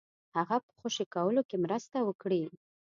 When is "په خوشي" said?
0.65-1.05